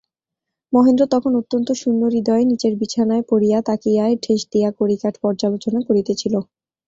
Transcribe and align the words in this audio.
মহেন্দ্র 0.73 1.03
তখন 1.13 1.31
অত্যন্ত 1.35 1.67
শূন্যহৃদয়ে 1.81 2.43
নীচের 2.45 2.73
বিছানায় 2.81 3.23
পড়িয়া 3.29 3.59
তাকিয়ায় 3.67 4.15
ঠেস 4.23 4.41
দিয়া 4.51 4.69
কড়িকাঠ 4.79 5.13
পর্যালোচনা 5.23 5.79
করিতেছিল। 5.87 6.33